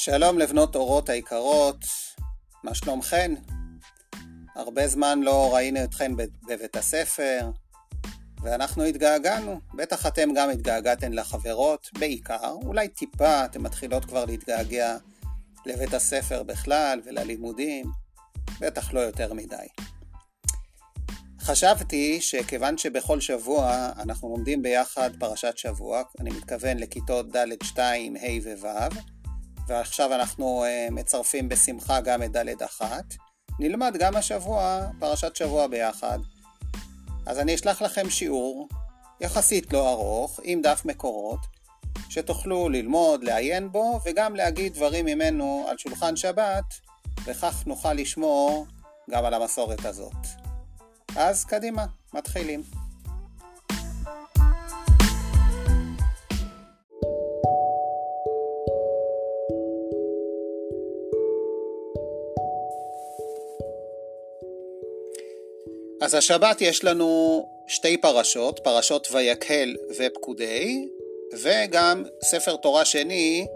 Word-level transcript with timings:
שלום 0.00 0.38
לבנות 0.38 0.76
אורות 0.76 1.08
היקרות, 1.08 1.84
מה 2.64 2.74
שלומכן? 2.74 3.34
הרבה 4.56 4.88
זמן 4.88 5.20
לא 5.22 5.54
ראינו 5.54 5.84
אתכן 5.84 6.12
בבית 6.48 6.76
הספר, 6.76 7.50
ואנחנו 8.42 8.84
התגעגענו. 8.84 9.60
בטח 9.74 10.06
אתם 10.06 10.28
גם 10.34 10.50
התגעגעתן 10.50 11.12
לחברות, 11.12 11.88
בעיקר, 11.98 12.50
אולי 12.64 12.88
טיפה 12.88 13.44
אתן 13.44 13.60
מתחילות 13.60 14.04
כבר 14.04 14.24
להתגעגע 14.24 14.96
לבית 15.66 15.94
הספר 15.94 16.42
בכלל 16.42 17.00
וללימודים, 17.04 17.86
בטח 18.60 18.92
לא 18.92 19.00
יותר 19.00 19.34
מדי. 19.34 19.66
חשבתי 21.40 22.20
שכיוון 22.20 22.78
שבכל 22.78 23.20
שבוע 23.20 23.90
אנחנו 23.98 24.28
לומדים 24.28 24.62
ביחד 24.62 25.10
פרשת 25.18 25.58
שבוע, 25.58 26.02
אני 26.20 26.30
מתכוון 26.30 26.78
לכיתות 26.78 27.36
ד' 27.36 27.64
2, 27.64 28.16
ה' 28.16 28.20
וו', 28.60 29.17
ועכשיו 29.68 30.14
אנחנו 30.14 30.64
uh, 30.64 30.94
מצרפים 30.94 31.48
בשמחה 31.48 32.00
גם 32.00 32.22
את 32.22 32.36
ד' 32.36 32.62
אחת, 32.62 33.04
נלמד 33.58 33.96
גם 33.98 34.16
השבוע 34.16 34.86
פרשת 34.98 35.36
שבוע 35.36 35.66
ביחד. 35.66 36.18
אז 37.26 37.38
אני 37.38 37.54
אשלח 37.54 37.82
לכם 37.82 38.10
שיעור 38.10 38.68
יחסית 39.20 39.72
לא 39.72 39.90
ארוך, 39.90 40.40
עם 40.42 40.62
דף 40.62 40.82
מקורות, 40.84 41.40
שתוכלו 42.08 42.68
ללמוד, 42.68 43.24
לעיין 43.24 43.72
בו, 43.72 44.00
וגם 44.04 44.36
להגיד 44.36 44.74
דברים 44.74 45.06
ממנו 45.06 45.66
על 45.68 45.78
שולחן 45.78 46.16
שבת, 46.16 46.64
וכך 47.24 47.62
נוכל 47.66 47.92
לשמור 47.92 48.66
גם 49.10 49.24
על 49.24 49.34
המסורת 49.34 49.84
הזאת. 49.84 50.26
אז 51.16 51.44
קדימה, 51.44 51.86
מתחילים. 52.14 52.77
אז 66.00 66.14
השבת 66.14 66.60
יש 66.60 66.84
לנו 66.84 67.42
שתי 67.66 67.96
פרשות, 67.96 68.60
פרשות 68.64 69.08
ויקהל 69.12 69.76
ופקודי, 69.98 70.88
וגם 71.42 72.04
ספר 72.22 72.56
תורה 72.56 72.84
שני 72.84 73.46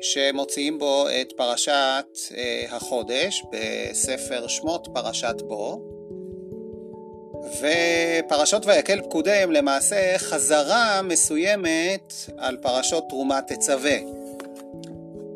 שמוציאים 0.00 0.78
בו 0.78 1.06
את 1.20 1.32
פרשת 1.36 2.06
אה, 2.36 2.64
החודש 2.70 3.42
בספר 3.52 4.46
שמות 4.48 4.88
פרשת 4.94 5.34
בו. 5.42 5.80
ופרשות 7.60 8.66
ויקל 8.66 9.02
פקודי 9.02 9.30
הם 9.30 9.52
למעשה 9.52 10.18
חזרה 10.18 11.02
מסוימת 11.02 12.12
על 12.38 12.56
פרשות 12.56 13.04
תרומת 13.08 13.52
תצווה. 13.52 13.96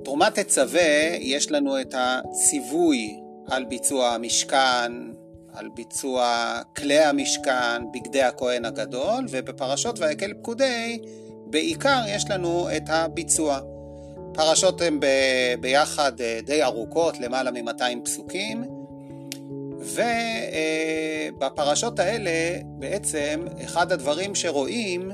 תרומת 0.04 0.38
תצווה 0.38 1.16
יש 1.18 1.50
לנו 1.50 1.80
את 1.80 1.94
הציווי 1.98 3.20
על 3.46 3.64
ביצוע 3.64 4.08
המשכן, 4.08 4.92
על 5.52 5.68
ביצוע 5.68 6.60
כלי 6.76 6.98
המשכן, 6.98 7.92
בגדי 7.92 8.22
הכהן 8.22 8.64
הגדול, 8.64 9.26
ובפרשות 9.30 9.98
ויקל 9.98 10.34
פקודי 10.34 10.98
בעיקר 11.46 12.02
יש 12.08 12.30
לנו 12.30 12.68
את 12.76 12.82
הביצוע. 12.88 13.60
פרשות 14.34 14.80
הן 14.80 15.00
ב- 15.00 15.54
ביחד 15.60 16.20
אה, 16.20 16.40
די 16.44 16.62
ארוכות, 16.62 17.20
למעלה 17.20 17.50
מ-200 17.50 18.04
פסוקים, 18.04 18.64
ובפרשות 21.38 21.98
האלה 21.98 22.60
בעצם 22.64 23.44
אחד 23.64 23.92
הדברים 23.92 24.34
שרואים 24.34 25.10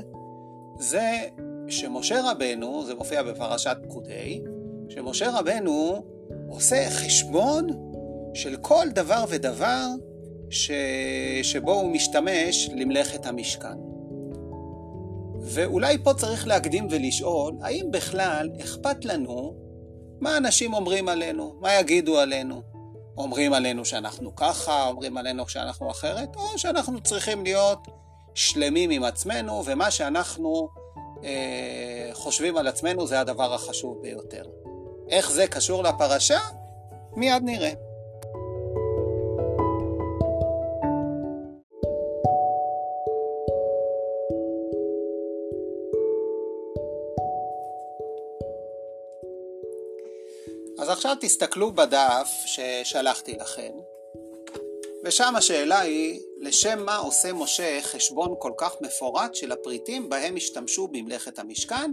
זה 0.79 1.19
שמשה 1.67 2.31
רבנו, 2.31 2.85
זה 2.85 2.95
מופיע 2.95 3.23
בפרשת 3.23 3.77
פקודי, 3.83 4.41
שמשה 4.89 5.39
רבנו 5.39 6.05
עושה 6.49 6.89
חשבון 6.89 7.67
של 8.33 8.57
כל 8.61 8.87
דבר 8.89 9.25
ודבר 9.29 9.87
ש... 10.49 10.71
שבו 11.43 11.73
הוא 11.73 11.91
משתמש 11.91 12.69
למלאכת 12.75 13.25
המשכן. 13.25 13.77
ואולי 15.41 15.97
פה 16.03 16.13
צריך 16.13 16.47
להקדים 16.47 16.87
ולשאול, 16.89 17.53
האם 17.61 17.85
בכלל 17.91 18.49
אכפת 18.61 19.05
לנו 19.05 19.55
מה 20.21 20.37
אנשים 20.37 20.73
אומרים 20.73 21.09
עלינו, 21.09 21.55
מה 21.61 21.73
יגידו 21.73 22.19
עלינו? 22.19 22.61
אומרים 23.17 23.53
עלינו 23.53 23.85
שאנחנו 23.85 24.35
ככה, 24.35 24.87
אומרים 24.87 25.17
עלינו 25.17 25.49
שאנחנו 25.49 25.91
אחרת, 25.91 26.35
או 26.35 26.57
שאנחנו 26.57 27.01
צריכים 27.01 27.43
להיות 27.43 27.87
שלמים 28.33 28.89
עם 28.89 29.03
עצמנו, 29.03 29.63
ומה 29.65 29.91
שאנחנו 29.91 30.69
אה, 31.23 32.09
חושבים 32.13 32.57
על 32.57 32.67
עצמנו 32.67 33.07
זה 33.07 33.19
הדבר 33.19 33.53
החשוב 33.53 34.01
ביותר. 34.01 34.43
איך 35.09 35.31
זה 35.31 35.47
קשור 35.47 35.83
לפרשה? 35.83 36.39
מיד 37.15 37.43
נראה. 37.45 37.84
עכשיו 51.05 51.17
תסתכלו 51.21 51.71
בדף 51.71 52.27
ששלחתי 52.45 53.35
לכם, 53.35 53.71
ושם 55.05 55.35
השאלה 55.35 55.79
היא, 55.79 56.19
לשם 56.41 56.85
מה 56.85 56.97
עושה 56.97 57.33
משה 57.33 57.79
חשבון 57.81 58.35
כל 58.39 58.51
כך 58.57 58.75
מפורט 58.81 59.35
של 59.35 59.51
הפריטים 59.51 60.09
בהם 60.09 60.35
השתמשו 60.35 60.87
במלאכת 60.87 61.39
המשכן? 61.39 61.91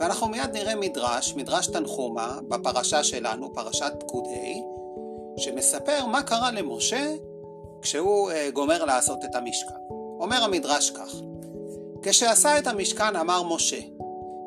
ואנחנו 0.00 0.28
מיד 0.28 0.50
נראה 0.52 0.74
מדרש, 0.74 1.34
מדרש 1.34 1.66
תנחומה, 1.66 2.38
בפרשה 2.48 3.04
שלנו, 3.04 3.54
פרשת 3.54 3.92
פקודי, 4.00 4.62
שמספר 5.36 6.06
מה 6.06 6.22
קרה 6.22 6.50
למשה 6.50 7.14
כשהוא 7.82 8.30
אה, 8.30 8.50
גומר 8.50 8.84
לעשות 8.84 9.24
את 9.24 9.34
המשכן. 9.34 9.74
אומר 10.20 10.44
המדרש 10.44 10.90
כך: 10.90 11.14
כשעשה 12.02 12.58
את 12.58 12.66
המשכן 12.66 13.16
אמר 13.16 13.42
משה, 13.42 13.80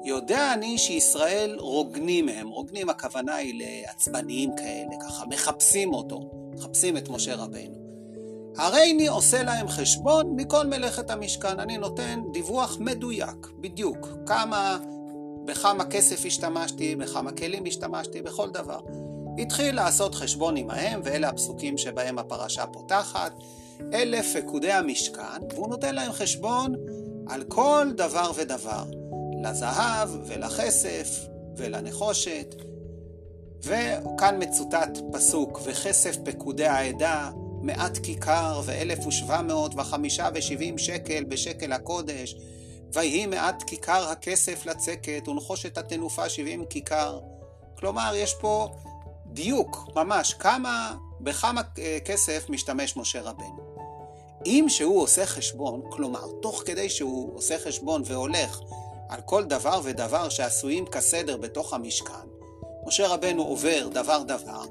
יודע 0.03 0.53
אני 0.53 0.77
שישראל 0.77 1.57
רוגנים 1.59 2.29
הם, 2.29 2.49
רוגנים 2.49 2.89
הכוונה 2.89 3.35
היא 3.35 3.63
לעצבניים 3.63 4.55
כאלה, 4.57 4.95
ככה 5.07 5.25
מחפשים 5.25 5.93
אותו, 5.93 6.19
מחפשים 6.53 6.97
את 6.97 7.09
משה 7.09 7.35
רבינו. 7.35 7.83
הרי 8.57 8.91
אני 8.91 9.07
עושה 9.07 9.43
להם 9.43 9.67
חשבון 9.67 10.35
מכל 10.35 10.67
מלאכת 10.67 11.09
המשכן, 11.09 11.59
אני 11.59 11.77
נותן 11.77 12.21
דיווח 12.33 12.77
מדויק, 12.79 13.47
בדיוק, 13.59 14.07
כמה, 14.25 14.77
בכמה 15.45 15.85
כסף 15.85 16.25
השתמשתי, 16.25 16.95
בכמה 16.95 17.31
כלים 17.31 17.63
השתמשתי, 17.67 18.21
בכל 18.21 18.49
דבר. 18.49 18.79
התחיל 19.37 19.75
לעשות 19.75 20.15
חשבון 20.15 20.57
עמהם, 20.57 21.01
ואלה 21.03 21.29
הפסוקים 21.29 21.77
שבהם 21.77 22.19
הפרשה 22.19 22.65
פותחת, 22.65 23.33
אלף 23.93 24.35
פקודי 24.35 24.71
המשכן, 24.71 25.41
והוא 25.53 25.69
נותן 25.69 25.95
להם 25.95 26.11
חשבון 26.11 26.75
על 27.27 27.43
כל 27.43 27.87
דבר 27.95 28.31
ודבר. 28.35 28.83
לזהב 29.43 30.09
ולכסף 30.27 31.19
ולנחושת. 31.57 32.55
וכאן 33.63 34.35
מצוטט 34.39 34.97
פסוק, 35.11 35.59
וכסף 35.63 36.17
פקודי 36.25 36.65
העדה, 36.65 37.31
מעט 37.61 37.97
כיכר 37.97 38.61
ואלף 38.65 39.07
ושבע 39.07 39.41
מאות 39.41 39.75
וחמישה 39.75 40.29
ושבעים 40.33 40.77
שקל 40.77 41.23
בשקל 41.23 41.71
הקודש, 41.71 42.35
ויהי 42.93 43.25
מעט 43.25 43.63
כיכר 43.67 44.09
הכסף 44.09 44.65
לצקת, 44.65 45.27
ונחושת 45.27 45.77
התנופה 45.77 46.29
שבעים 46.29 46.65
כיכר. 46.65 47.19
כלומר, 47.75 48.11
יש 48.15 48.35
פה 48.41 48.75
דיוק, 49.25 49.87
ממש, 49.95 50.33
כמה, 50.33 50.95
בכמה 51.21 51.61
אה, 51.79 51.97
כסף 52.05 52.49
משתמש 52.49 52.97
משה 52.97 53.21
רבנו. 53.21 53.73
אם 54.45 54.65
שהוא 54.67 55.01
עושה 55.01 55.25
חשבון, 55.25 55.81
כלומר, 55.89 56.25
תוך 56.41 56.63
כדי 56.65 56.89
שהוא 56.89 57.37
עושה 57.37 57.59
חשבון 57.59 58.01
והולך 58.05 58.59
על 59.13 59.21
כל 59.21 59.43
דבר 59.43 59.81
ודבר 59.83 60.29
שעשויים 60.29 60.85
כסדר 60.85 61.37
בתוך 61.37 61.73
המשכן, 61.73 62.27
משה 62.87 63.07
רבנו 63.07 63.43
עובר 63.43 63.87
דבר 63.87 64.23
דבר, 64.23 64.63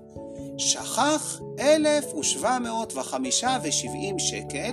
שכח 0.59 1.41
אלף 1.59 2.15
ושבע 2.15 2.59
מאות 2.59 2.97
וחמישה 2.97 3.59
ושבעים 3.63 4.19
שקל, 4.19 4.73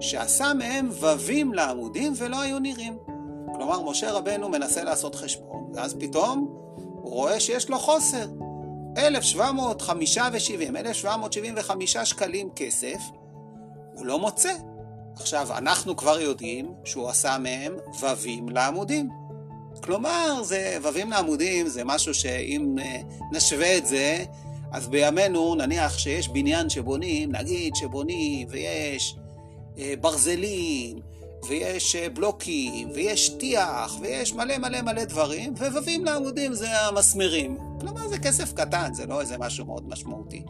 שעשה 0.00 0.54
מהם 0.54 0.90
ווים 0.90 1.54
לעמודים 1.54 2.12
ולא 2.16 2.40
היו 2.40 2.58
נראים. 2.58 2.98
כלומר, 3.54 3.82
משה 3.82 4.12
רבנו 4.12 4.48
מנסה 4.48 4.84
לעשות 4.84 5.14
חשבון, 5.14 5.72
ואז 5.74 5.96
פתאום 6.00 6.48
הוא 7.02 7.12
רואה 7.12 7.40
שיש 7.40 7.68
לו 7.68 7.78
חוסר. 7.78 8.26
1,775, 8.98 11.04
1,775 11.04 11.96
שקלים 11.96 12.50
כסף, 12.56 13.00
הוא 13.94 14.06
לא 14.06 14.18
מוצא. 14.18 14.52
עכשיו, 15.20 15.48
אנחנו 15.58 15.96
כבר 15.96 16.20
יודעים 16.20 16.72
שהוא 16.84 17.08
עשה 17.08 17.38
מהם 17.38 17.74
ווים 18.00 18.48
לעמודים. 18.48 19.08
כלומר, 19.82 20.42
זה, 20.42 20.78
ווים 20.82 21.10
לעמודים 21.10 21.68
זה 21.68 21.84
משהו 21.84 22.14
שאם 22.14 22.76
אה, 22.78 23.00
נשווה 23.32 23.76
את 23.76 23.86
זה, 23.86 24.24
אז 24.72 24.88
בימינו 24.88 25.54
נניח 25.54 25.98
שיש 25.98 26.28
בניין 26.28 26.70
שבונים, 26.70 27.32
נגיד 27.32 27.74
שבונים 27.74 28.48
ויש 28.50 29.16
אה, 29.78 29.94
ברזלים, 30.00 30.98
ויש 31.48 31.96
אה, 31.96 32.08
בלוקים, 32.08 32.90
ויש 32.94 33.28
טיח, 33.28 33.96
ויש 34.00 34.34
מלא 34.34 34.58
מלא 34.58 34.82
מלא 34.82 35.04
דברים, 35.04 35.54
וווים 35.54 36.04
לעמודים 36.04 36.54
זה 36.54 36.80
המסמרים. 36.80 37.56
כלומר 37.80 38.08
זה 38.08 38.18
כסף 38.18 38.52
קטן, 38.52 38.94
זה 38.94 39.06
לא 39.06 39.20
איזה 39.20 39.38
משהו 39.38 39.66
מאוד 39.66 39.88
משמעותי. 39.88 40.42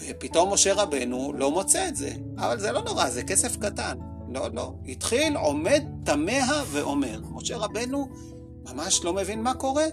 ופתאום 0.00 0.52
משה 0.52 0.74
רבנו 0.74 1.32
לא 1.32 1.50
מוצא 1.50 1.88
את 1.88 1.96
זה, 1.96 2.10
אבל 2.38 2.60
זה 2.60 2.72
לא 2.72 2.82
נורא, 2.82 3.10
זה 3.10 3.22
כסף 3.22 3.56
קטן. 3.56 3.98
לא, 4.28 4.48
לא. 4.52 4.72
התחיל, 4.88 5.36
עומד, 5.36 5.82
תמה 6.04 6.62
ואומר. 6.66 7.20
משה 7.30 7.56
רבנו 7.56 8.08
ממש 8.64 9.04
לא 9.04 9.12
מבין 9.12 9.42
מה 9.42 9.54
קורה. 9.54 9.86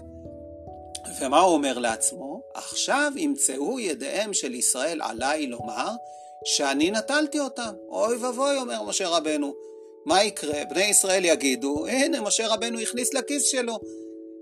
ומה 1.20 1.40
הוא 1.40 1.54
אומר 1.54 1.78
לעצמו? 1.78 2.40
עכשיו 2.54 3.12
ימצאו 3.16 3.80
ידיהם 3.80 4.34
של 4.34 4.54
ישראל 4.54 5.00
עליי 5.02 5.46
לומר 5.46 5.90
שאני 6.44 6.90
נטלתי 6.90 7.40
אותם. 7.40 7.72
אוי 7.88 8.16
ואבוי, 8.16 8.56
אומר 8.56 8.82
משה 8.82 9.08
רבנו. 9.08 9.54
מה 10.06 10.24
יקרה? 10.24 10.64
בני 10.70 10.84
ישראל 10.84 11.24
יגידו, 11.24 11.86
הנה, 11.86 12.20
משה 12.20 12.48
רבנו 12.48 12.78
הכניס 12.78 13.14
לכיס 13.14 13.42
שלו. 13.42 13.80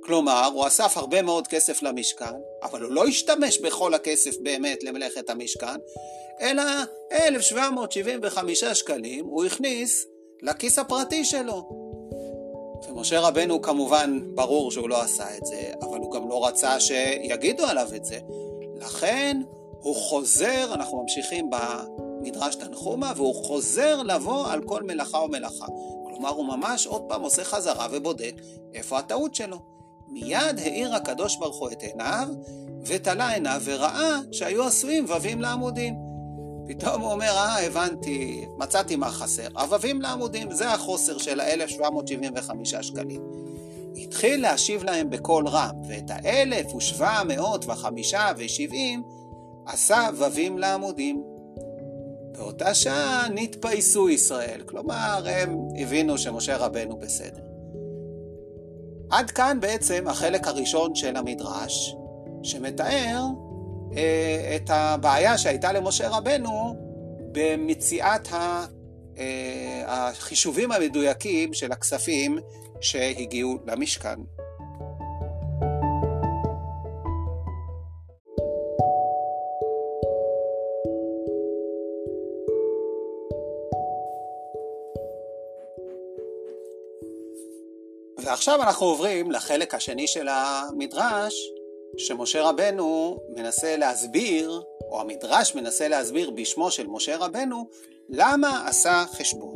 כלומר, 0.04 0.50
הוא 0.54 0.66
אסף 0.66 0.96
הרבה 0.96 1.22
מאוד 1.22 1.48
כסף 1.48 1.82
למשכן, 1.82 2.34
אבל 2.62 2.82
הוא 2.82 2.90
לא 2.90 3.06
השתמש 3.06 3.58
בכל 3.58 3.94
הכסף 3.94 4.36
באמת 4.42 4.82
למלאכת 4.82 5.30
המשכן, 5.30 5.76
אלא 6.40 6.62
1,775 7.12 8.64
שקלים 8.64 9.24
הוא 9.24 9.44
הכניס 9.44 10.06
לכיס 10.42 10.78
הפרטי 10.78 11.24
שלו. 11.24 11.68
ומשה 12.88 13.20
רבנו 13.20 13.62
כמובן, 13.62 14.20
ברור 14.34 14.70
שהוא 14.70 14.88
לא 14.88 15.02
עשה 15.02 15.36
את 15.36 15.46
זה, 15.46 15.72
אבל 15.82 15.98
הוא 15.98 16.12
גם 16.12 16.28
לא 16.28 16.46
רצה 16.46 16.80
שיגידו 16.80 17.64
עליו 17.66 17.88
את 17.96 18.04
זה. 18.04 18.18
לכן 18.76 19.40
הוא 19.80 19.96
חוזר, 19.96 20.74
אנחנו 20.74 21.02
ממשיכים 21.02 21.50
במדרש 21.50 22.54
תנחומה, 22.54 23.12
והוא 23.16 23.34
חוזר 23.34 24.02
לבוא 24.02 24.46
על 24.48 24.62
כל 24.62 24.82
מלאכה 24.82 25.18
ומלאכה. 25.18 25.66
כלומר, 26.04 26.30
הוא 26.30 26.44
ממש 26.44 26.86
עוד 26.86 27.02
פעם 27.08 27.22
עושה 27.22 27.44
חזרה 27.44 27.86
ובודק 27.92 28.34
איפה 28.74 28.98
הטעות 28.98 29.34
שלו. 29.34 29.73
מיד 30.08 30.58
האיר 30.58 30.94
הקדוש 30.94 31.36
ברוך 31.36 31.58
הוא 31.58 31.70
את 31.70 31.82
עיניו, 31.82 32.28
ותלה 32.86 33.28
עיניו 33.28 33.62
וראה 33.64 34.18
שהיו 34.32 34.64
עשויים 34.64 35.04
ווים 35.04 35.40
לעמודים. 35.40 35.94
פתאום 36.68 37.02
הוא 37.02 37.12
אומר, 37.12 37.30
אה, 37.30 37.66
הבנתי, 37.66 38.44
מצאתי 38.58 38.96
מה 38.96 39.10
חסר. 39.10 39.48
עבבים 39.54 40.02
לעמודים, 40.02 40.50
זה 40.50 40.70
החוסר 40.70 41.18
של 41.18 41.40
ה-1,775 41.40 42.82
שקלים. 42.82 43.22
התחיל 43.96 44.42
להשיב 44.42 44.84
להם 44.84 45.10
בקול 45.10 45.48
רם, 45.48 45.74
ואת 45.88 46.10
ה-1,705 46.10 47.02
עשה 49.66 50.08
ווים 50.18 50.58
לעמודים. 50.58 51.22
באותה 52.32 52.74
שעה 52.74 53.26
נתפייסו 53.34 54.08
ישראל, 54.08 54.62
כלומר 54.66 55.24
הם 55.26 55.58
הבינו 55.80 56.18
שמשה 56.18 56.56
רבנו 56.56 56.96
בסדר. 56.96 57.53
עד 59.14 59.30
כאן 59.30 59.58
בעצם 59.60 60.08
החלק 60.08 60.46
הראשון 60.46 60.94
של 60.94 61.16
המדרש, 61.16 61.96
שמתאר 62.42 63.20
אה, 63.96 64.56
את 64.56 64.70
הבעיה 64.70 65.38
שהייתה 65.38 65.72
למשה 65.72 66.08
רבנו 66.08 66.76
במציאת 67.32 68.32
ה, 68.32 68.66
אה, 69.18 69.82
החישובים 69.86 70.72
המדויקים 70.72 71.54
של 71.54 71.72
הכספים 71.72 72.38
שהגיעו 72.80 73.58
למשכן. 73.66 74.18
ועכשיו 88.24 88.62
אנחנו 88.62 88.86
עוברים 88.86 89.30
לחלק 89.30 89.74
השני 89.74 90.06
של 90.06 90.28
המדרש, 90.28 91.34
שמשה 91.98 92.42
רבנו 92.42 93.18
מנסה 93.36 93.76
להסביר, 93.76 94.62
או 94.90 95.00
המדרש 95.00 95.54
מנסה 95.54 95.88
להסביר 95.88 96.30
בשמו 96.30 96.70
של 96.70 96.86
משה 96.86 97.16
רבנו, 97.16 97.68
למה 98.08 98.68
עשה 98.68 99.04
חשבון. 99.12 99.54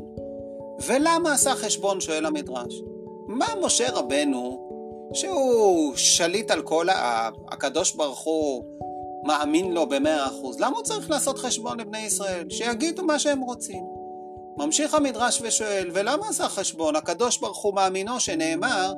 ולמה 0.87 1.33
עשה 1.33 1.55
חשבון, 1.55 2.01
שואל 2.01 2.27
המדרש. 2.27 2.75
מה 3.29 3.47
משה 3.61 3.91
רבנו, 3.93 4.69
שהוא 5.15 5.97
שליט 5.97 6.51
על 6.51 6.63
כל 6.63 6.89
העם, 6.89 7.33
הקדוש 7.49 7.93
ברוך 7.93 8.21
הוא 8.21 8.65
מאמין 9.27 9.73
לו 9.73 9.87
במאה 9.87 10.27
אחוז, 10.27 10.61
למה 10.61 10.77
הוא 10.77 10.85
צריך 10.85 11.11
לעשות 11.11 11.39
חשבון 11.39 11.81
לבני 11.81 11.99
ישראל? 11.99 12.51
שיגידו 12.51 13.03
מה 13.05 13.19
שהם 13.19 13.41
רוצים. 13.41 13.98
ממשיך 14.59 14.95
המדרש 14.95 15.43
ושואל, 15.43 15.91
ולמה 15.95 16.29
עשה 16.29 16.49
חשבון? 16.49 16.97
הקדוש 16.97 17.39
ברוך 17.39 17.63
הוא 17.63 17.75
מאמינו 17.75 18.21
שנאמר 18.21 18.93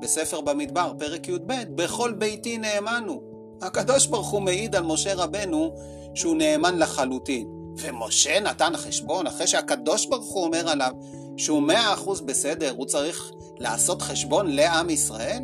בספר 0.00 0.40
במדבר, 0.40 0.92
פרק 0.98 1.28
י"ב, 1.28 1.52
בכל 1.74 2.12
ביתי 2.12 2.58
נאמנו. 2.58 3.22
הקדוש 3.62 4.06
ברוך 4.06 4.30
הוא 4.30 4.42
מעיד 4.42 4.76
על 4.76 4.82
משה 4.82 5.14
רבנו 5.14 5.74
שהוא 6.14 6.36
נאמן 6.36 6.78
לחלוטין. 6.78 7.48
ומשה 7.76 8.40
נתן 8.40 8.72
חשבון 8.76 9.26
אחרי 9.26 9.46
שהקדוש 9.46 10.06
ברוך 10.06 10.32
הוא 10.32 10.44
אומר 10.44 10.68
עליו 10.68 10.92
שהוא 11.36 11.62
מאה 11.62 11.92
אחוז 11.92 12.20
בסדר, 12.20 12.72
הוא 12.76 12.86
צריך 12.86 13.30
לעשות 13.58 14.02
חשבון 14.02 14.50
לעם 14.50 14.90
ישראל? 14.90 15.42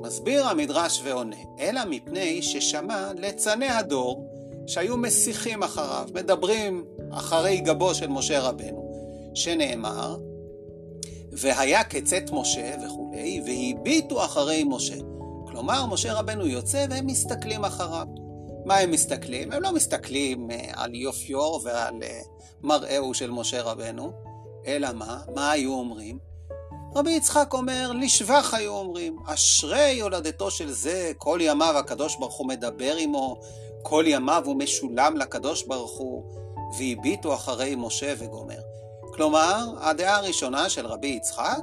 מסביר 0.00 0.46
המדרש 0.46 1.00
ועונה, 1.04 1.36
אלא 1.60 1.80
מפני 1.90 2.42
ששמע 2.42 3.12
ליצני 3.18 3.68
הדור 3.68 4.24
שהיו 4.66 4.96
מסיחים 4.96 5.62
אחריו, 5.62 6.08
מדברים 6.14 6.84
אחרי 7.14 7.60
גבו 7.60 7.94
של 7.94 8.08
משה 8.08 8.40
רבנו, 8.40 8.92
שנאמר, 9.34 10.16
והיה 11.32 11.84
כצאת 11.84 12.30
משה 12.32 12.74
וכולי, 12.84 13.42
והביטו 13.46 14.24
אחרי 14.24 14.64
משה. 14.64 14.96
כלומר, 15.46 15.86
משה 15.86 16.12
רבנו 16.12 16.46
יוצא 16.46 16.86
והם 16.90 17.06
מסתכלים 17.06 17.64
אחריו. 17.64 18.06
מה 18.64 18.76
הם 18.76 18.90
מסתכלים? 18.90 19.52
הם 19.52 19.62
לא 19.62 19.72
מסתכלים 19.72 20.50
אה, 20.50 20.70
על 20.72 20.94
יופיו 20.94 21.58
ועל 21.62 22.02
אה, 22.02 22.20
מראהו 22.62 23.14
של 23.14 23.30
משה 23.30 23.62
רבנו, 23.62 24.12
אלא 24.66 24.88
מה? 24.92 25.20
מה 25.34 25.50
היו 25.50 25.74
אומרים? 25.74 26.18
רבי 26.94 27.10
יצחק 27.10 27.52
אומר, 27.52 27.92
לשבח 27.92 28.54
היו 28.54 28.72
אומרים, 28.72 29.16
אשרי 29.26 29.90
יולדתו 29.90 30.50
של 30.50 30.72
זה, 30.72 31.12
כל 31.18 31.38
ימיו 31.42 31.78
הקדוש 31.78 32.16
ברוך 32.16 32.34
הוא 32.34 32.48
מדבר 32.48 32.96
עמו, 32.96 33.40
כל 33.82 34.04
ימיו 34.06 34.42
הוא 34.46 34.56
משולם 34.56 35.16
לקדוש 35.16 35.62
ברוך 35.62 35.98
הוא, 35.98 36.43
והביטו 36.78 37.34
אחרי 37.34 37.74
משה 37.76 38.14
וגומר. 38.18 38.60
כלומר, 39.14 39.74
הדעה 39.80 40.16
הראשונה 40.16 40.68
של 40.68 40.86
רבי 40.86 41.06
יצחק, 41.06 41.62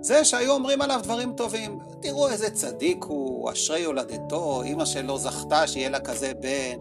זה 0.00 0.24
שהיו 0.24 0.52
אומרים 0.52 0.82
עליו 0.82 1.00
דברים 1.02 1.32
טובים. 1.32 1.78
תראו 2.00 2.28
איזה 2.28 2.50
צדיק 2.50 3.04
הוא, 3.04 3.52
אשרי 3.52 3.78
יולדתו, 3.78 4.62
אמא 4.62 4.84
שלו 4.84 5.18
זכתה 5.18 5.66
שיהיה 5.66 5.90
לה 5.90 6.00
כזה 6.00 6.32
בן. 6.34 6.78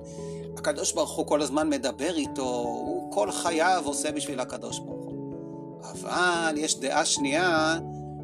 הקדוש 0.57 0.93
ברוך 0.93 1.11
הוא 1.11 1.25
כל 1.25 1.41
הזמן 1.41 1.69
מדבר 1.69 2.15
איתו, 2.15 2.43
הוא 2.45 3.11
כל 3.11 3.31
חייו 3.31 3.83
עושה 3.85 4.11
בשביל 4.11 4.39
הקדוש 4.39 4.79
ברוך 4.79 5.05
הוא. 5.05 5.41
אבל 5.91 6.53
יש 6.57 6.79
דעה 6.79 7.05
שנייה, 7.05 7.79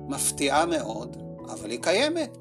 מפתיעה 0.08 0.66
מאוד, 0.66 1.18
אבל 1.50 1.70
היא 1.70 1.80
קיימת. 1.82 2.38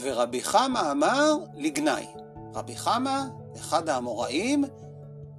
ורבי 0.00 0.42
חמא 0.42 0.90
אמר 0.90 1.34
לגנאי. 1.56 2.06
רבי 2.54 2.76
חמא, 2.76 3.22
אחד 3.56 3.88
האמוראים, 3.88 4.64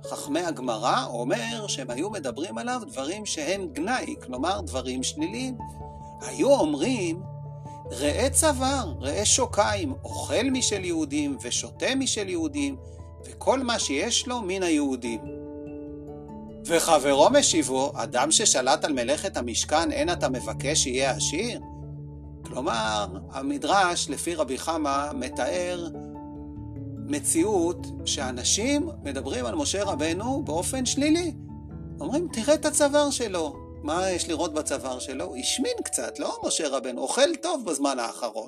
חכמי 0.09 0.39
הגמרא 0.39 1.05
אומר 1.05 1.67
שהם 1.67 1.89
היו 1.89 2.09
מדברים 2.09 2.57
עליו 2.57 2.81
דברים 2.87 3.25
שהם 3.25 3.67
גנאי, 3.73 4.15
כלומר 4.23 4.61
דברים 4.61 5.03
שליליים. 5.03 5.57
היו 6.21 6.49
אומרים, 6.49 7.23
ראה 7.91 8.29
צוואר, 8.31 8.93
ראה 8.99 9.25
שוקיים, 9.25 9.93
אוכל 10.03 10.43
משל 10.51 10.85
יהודים 10.85 11.37
ושותה 11.41 11.95
משל 11.95 12.29
יהודים, 12.29 12.75
וכל 13.25 13.63
מה 13.63 13.79
שיש 13.79 14.27
לו 14.27 14.41
מן 14.41 14.63
היהודים. 14.63 15.21
וחברו 16.65 17.29
משיבו, 17.29 17.91
אדם 17.95 18.31
ששלט 18.31 18.85
על 18.85 18.93
מלאכת 18.93 19.37
המשכן, 19.37 19.91
אין 19.91 20.11
אתה 20.11 20.29
מבקש 20.29 20.83
שיהיה 20.83 21.11
עשיר? 21.11 21.59
כלומר, 22.45 23.07
המדרש, 23.31 24.09
לפי 24.09 24.35
רבי 24.35 24.57
חמא, 24.57 25.11
מתאר 25.13 25.87
מציאות 27.07 27.77
שאנשים 28.05 28.89
מדברים 29.03 29.45
על 29.45 29.55
משה 29.55 29.83
רבנו 29.83 30.41
באופן 30.45 30.85
שלילי. 30.85 31.33
אומרים, 31.99 32.27
תראה 32.33 32.53
את 32.53 32.65
הצוואר 32.65 33.11
שלו. 33.11 33.55
מה 33.83 34.11
יש 34.11 34.29
לראות 34.29 34.53
בצוואר 34.53 34.99
שלו? 34.99 35.25
הוא 35.25 35.37
השמין 35.37 35.73
קצת, 35.83 36.19
לא 36.19 36.37
משה 36.43 36.67
רבנו, 36.67 37.01
אוכל 37.01 37.35
טוב 37.35 37.65
בזמן 37.65 37.99
האחרון. 37.99 38.47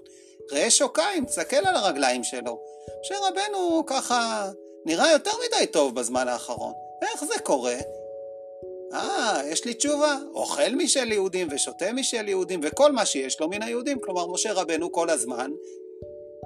ראה 0.52 0.70
שוקיים, 0.70 1.26
תסתכל 1.26 1.56
על 1.56 1.76
הרגליים 1.76 2.24
שלו. 2.24 2.60
משה 3.02 3.16
רבנו 3.28 3.84
ככה 3.88 4.50
נראה 4.86 5.12
יותר 5.12 5.32
מדי 5.48 5.68
טוב 5.68 5.96
בזמן 5.96 6.28
האחרון. 6.28 6.74
איך 7.02 7.26
זה 7.26 7.40
קורה? 7.44 7.76
אה, 8.94 9.42
יש 9.46 9.66
לי 9.66 9.74
תשובה, 9.74 10.18
אוכל 10.34 10.76
משל 10.78 11.12
יהודים 11.12 11.48
ושותה 11.52 11.94
משל 11.94 12.28
יהודים 12.28 12.60
וכל 12.64 12.92
מה 12.92 13.06
שיש 13.06 13.40
לו 13.40 13.50
מן 13.50 13.64
היהודים. 13.64 14.00
כלומר, 14.00 14.28
משה 14.28 14.54
רבנו 14.54 14.92
כל 14.92 15.10
הזמן 15.10 15.52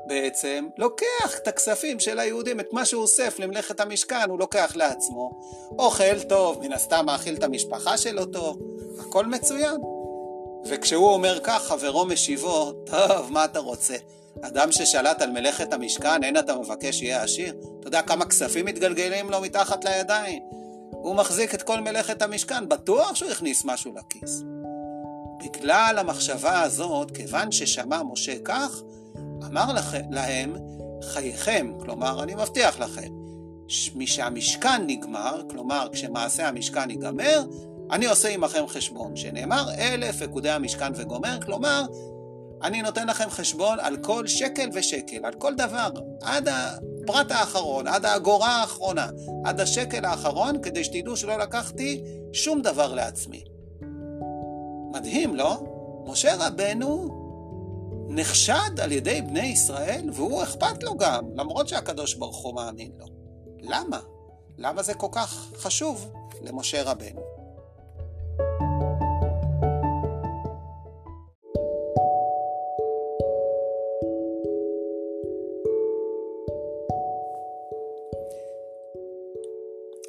בעצם 0.10 0.68
לוקח 0.78 1.38
את 1.38 1.48
הכספים 1.48 2.00
של 2.00 2.20
היהודים, 2.20 2.60
את 2.60 2.68
מה 2.72 2.86
שהוא 2.86 3.02
אוסף 3.02 3.40
למלאכת 3.40 3.80
המשכן, 3.80 4.30
הוא 4.30 4.40
לוקח 4.40 4.72
לעצמו. 4.76 5.32
אוכל 5.80 6.24
טוב, 6.24 6.60
מן 6.62 6.74
הסתם 6.74 7.06
מאכיל 7.06 7.36
את 7.36 7.44
המשפחה 7.44 7.98
שלו 7.98 8.26
טוב, 8.26 8.60
הכל 9.00 9.26
מצוין. 9.26 9.82
וכשהוא 10.66 11.10
אומר 11.10 11.40
כך, 11.44 11.64
חברו 11.68 12.06
משיבו, 12.06 12.72
טוב, 12.72 13.32
מה 13.32 13.46
אתה 13.46 13.60
רוצה? 13.60 13.96
אדם 14.42 14.72
ששלט 14.72 15.22
על 15.22 15.32
מלאכת 15.32 15.74
המשכן, 15.74 16.24
אין 16.24 16.38
אתה 16.38 16.56
מבקש 16.56 17.00
שיהיה 17.00 17.24
עשיר? 17.24 17.56
אתה 17.80 17.88
יודע 17.88 18.02
כמה 18.02 18.26
כספים 18.26 18.66
מתגלגלים 18.66 19.30
לו 19.30 19.42
מתחת 19.42 19.86
לידיים? 19.86 20.44
הוא 20.92 21.16
מחזיק 21.16 21.56
את 21.56 21.62
כל 21.62 21.82
מלאכת 21.82 22.22
המשכן, 22.22 22.70
בטוח 22.70 23.16
שהוא 23.16 23.32
הכניס 23.32 23.66
משהו 23.66 23.94
לכיס. 23.96 24.44
בגלל 25.44 25.96
המחשבה 25.98 26.62
הזאת, 26.62 27.12
כיוון 27.12 27.52
ששמע 27.52 28.02
משה 28.04 28.36
כך, 28.46 28.82
אמר 29.46 29.74
להם, 30.12 30.56
חייכם, 31.04 31.72
כלומר, 31.80 32.24
אני 32.24 32.36
מבטיח 32.36 32.80
לכם, 32.80 33.10
משהמשכן 33.96 34.88
נגמר, 34.88 35.42
כלומר, 35.50 35.88
כשמעשה 35.92 36.48
המשכן 36.48 36.90
ייגמר, 36.90 37.44
אני 37.92 38.06
עושה 38.06 38.30
עמכם 38.30 38.68
חשבון, 38.68 39.16
שנאמר 39.16 39.66
אלף 39.78 40.24
פקודי 40.24 40.50
המשכן 40.50 40.92
וגומר, 40.96 41.38
כלומר, 41.46 41.86
אני 42.64 42.82
נותן 42.82 43.08
לכם 43.08 43.30
חשבון 43.30 43.80
על 43.80 43.98
כל 43.98 44.28
שקל 44.28 44.70
ושקל, 44.74 45.26
על 45.26 45.34
כל 45.34 45.56
דבר, 45.56 45.90
עד 46.22 46.48
הפרט 46.48 47.32
האחרון, 47.32 47.88
עד 47.88 48.06
האגורה 48.06 48.62
האחרונה, 48.62 49.08
עד 49.46 49.62
השקל 49.62 50.06
האחרון, 50.06 50.62
כדי 50.62 50.84
שתדעו 50.84 51.18
שלא 51.18 51.38
לקחתי 51.38 52.04
שום 52.34 52.62
דבר 52.62 52.94
לעצמי. 52.94 53.44
מדהים, 54.92 55.36
לא? 55.36 55.64
משה 56.08 56.36
רבנו 56.40 57.19
נחשד 58.12 58.80
על 58.84 58.92
ידי 58.92 59.22
בני 59.22 59.46
ישראל, 59.46 60.10
והוא 60.14 60.44
אכפת 60.44 60.84
לו 60.84 60.98
גם, 60.98 61.24
למרות 61.36 61.68
שהקדוש 61.68 62.14
ברוך 62.14 62.38
הוא 62.44 62.56
מאמין 62.56 62.92
לו. 62.98 63.06
למה? 63.60 64.00
למה 64.58 64.84
זה 64.84 64.94
כל 64.94 65.08
כך 65.12 65.50
חשוב 65.56 66.12
למשה 66.42 66.84
רבנו? 66.84 67.22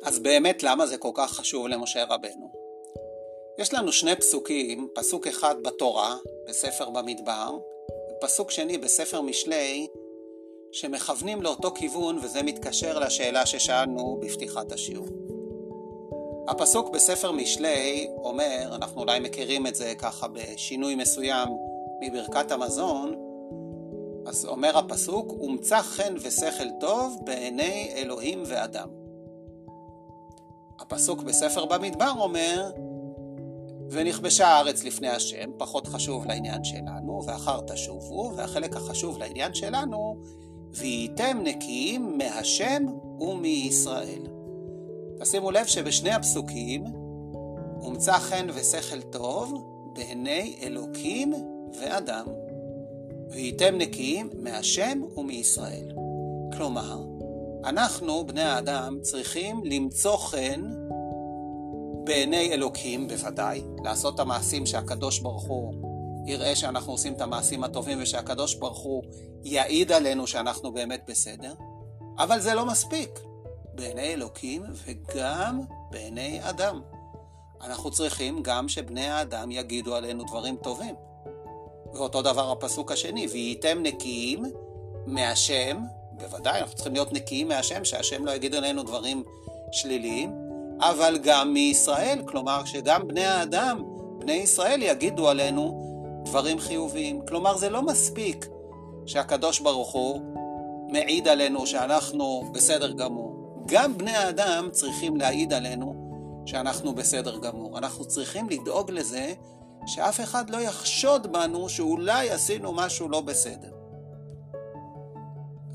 אז 0.04 0.18
באמת 0.18 0.62
למה 0.62 0.86
זה 0.86 0.98
כל 0.98 1.12
כך 1.14 1.32
חשוב 1.32 1.66
למשה 1.66 2.04
רבנו? 2.04 2.52
יש 3.58 3.74
לנו 3.74 3.92
שני 3.92 4.16
פסוקים, 4.16 4.88
פסוק 4.94 5.26
אחד 5.26 5.54
בתורה, 5.62 6.16
בספר 6.48 6.90
במדבר, 6.90 7.58
ופסוק 8.24 8.50
שני 8.50 8.78
בספר 8.78 9.20
משלי, 9.20 9.86
שמכוונים 10.72 11.42
לאותו 11.42 11.70
כיוון, 11.70 12.18
וזה 12.22 12.42
מתקשר 12.42 12.98
לשאלה 12.98 13.46
ששאלנו 13.46 14.20
בפתיחת 14.20 14.72
השיעור. 14.72 15.06
הפסוק 16.48 16.90
בספר 16.90 17.32
משלי 17.32 18.08
אומר, 18.22 18.70
אנחנו 18.74 19.00
אולי 19.00 19.20
מכירים 19.20 19.66
את 19.66 19.74
זה 19.74 19.94
ככה 19.98 20.28
בשינוי 20.28 20.94
מסוים 20.94 21.48
מברכת 22.00 22.52
המזון, 22.52 23.14
אז 24.26 24.46
אומר 24.46 24.78
הפסוק, 24.78 25.32
ומצא 25.42 25.82
חן 25.82 26.14
ושכל 26.20 26.68
טוב 26.80 27.16
בעיני 27.24 27.92
אלוהים 27.96 28.42
ואדם. 28.46 28.88
הפסוק 30.80 31.22
בספר 31.22 31.64
במדבר 31.64 32.12
אומר, 32.18 32.70
ונכבשה 33.90 34.48
הארץ 34.48 34.84
לפני 34.84 35.08
השם, 35.08 35.50
פחות 35.58 35.86
חשוב 35.86 36.26
לעניין 36.26 36.64
שלנו, 36.64 37.20
ואחר 37.26 37.60
תשובו, 37.60 38.32
והחלק 38.36 38.76
החשוב 38.76 39.18
לעניין 39.18 39.54
שלנו, 39.54 40.16
והייתם 40.72 41.38
נקיים 41.44 42.18
מהשם 42.18 42.86
ומישראל. 43.20 44.22
תשימו 45.20 45.50
לב 45.50 45.66
שבשני 45.66 46.10
הפסוקים 46.10 46.84
הומצא 47.80 48.12
חן 48.12 48.46
ושכל 48.54 49.00
טוב 49.00 49.64
בעיני 49.94 50.56
אלוקים 50.62 51.32
ואדם. 51.80 52.26
והייתם 53.30 53.78
נקיים 53.78 54.30
מהשם 54.42 55.00
ומישראל. 55.16 55.92
כלומר, 56.56 57.04
אנחנו, 57.64 58.26
בני 58.26 58.42
האדם, 58.42 58.98
צריכים 59.02 59.62
למצוא 59.64 60.16
חן 60.16 60.70
בעיני 62.04 62.52
אלוקים 62.52 63.08
בוודאי, 63.08 63.62
לעשות 63.84 64.14
את 64.14 64.20
המעשים 64.20 64.66
שהקדוש 64.66 65.18
ברוך 65.18 65.42
הוא 65.42 65.74
יראה 66.26 66.56
שאנחנו 66.56 66.92
עושים 66.92 67.12
את 67.12 67.20
המעשים 67.20 67.64
הטובים 67.64 67.98
ושהקדוש 68.02 68.54
ברוך 68.54 68.78
הוא 68.78 69.02
יעיד 69.44 69.92
עלינו 69.92 70.26
שאנחנו 70.26 70.72
באמת 70.72 71.04
בסדר, 71.08 71.54
אבל 72.18 72.40
זה 72.40 72.54
לא 72.54 72.66
מספיק 72.66 73.20
בעיני 73.74 74.12
אלוקים 74.14 74.62
וגם 74.84 75.60
בעיני 75.90 76.40
אדם. 76.42 76.80
אנחנו 77.62 77.90
צריכים 77.90 78.42
גם 78.42 78.68
שבני 78.68 79.06
האדם 79.06 79.50
יגידו 79.50 79.94
עלינו 79.94 80.24
דברים 80.24 80.56
טובים. 80.56 80.94
ואותו 81.94 82.22
דבר 82.22 82.52
הפסוק 82.52 82.92
השני, 82.92 83.26
והייתם 83.30 83.82
נקיים 83.82 84.44
מהשם, 85.06 85.80
בוודאי, 86.12 86.60
אנחנו 86.60 86.74
צריכים 86.74 86.92
להיות 86.92 87.12
נקיים 87.12 87.48
מהשם, 87.48 87.84
שהשם 87.84 88.24
לא 88.24 88.30
יגיד 88.30 88.54
עלינו 88.54 88.82
דברים 88.82 89.24
שליליים, 89.72 90.49
אבל 90.80 91.18
גם 91.22 91.52
מישראל, 91.52 92.22
כלומר 92.26 92.64
שגם 92.64 93.08
בני 93.08 93.24
האדם, 93.24 93.82
בני 94.18 94.32
ישראל 94.32 94.82
יגידו 94.82 95.28
עלינו 95.28 95.90
דברים 96.24 96.58
חיוביים. 96.58 97.20
כלומר 97.28 97.56
זה 97.56 97.70
לא 97.70 97.82
מספיק 97.82 98.46
שהקדוש 99.06 99.60
ברוך 99.60 99.92
הוא 99.92 100.20
מעיד 100.92 101.28
עלינו 101.28 101.66
שאנחנו 101.66 102.50
בסדר 102.54 102.92
גמור. 102.92 103.40
גם 103.66 103.98
בני 103.98 104.16
האדם 104.16 104.68
צריכים 104.72 105.16
להעיד 105.16 105.52
עלינו 105.52 105.94
שאנחנו 106.46 106.94
בסדר 106.94 107.38
גמור. 107.38 107.78
אנחנו 107.78 108.04
צריכים 108.04 108.48
לדאוג 108.50 108.90
לזה 108.90 109.32
שאף 109.86 110.20
אחד 110.20 110.50
לא 110.50 110.56
יחשוד 110.60 111.32
בנו 111.32 111.68
שאולי 111.68 112.30
עשינו 112.30 112.72
משהו 112.72 113.08
לא 113.08 113.20
בסדר. 113.20 113.70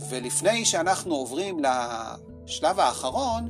ולפני 0.09 0.65
שאנחנו 0.65 1.15
עוברים 1.15 1.57
לשלב 1.59 2.79
האחרון, 2.79 3.49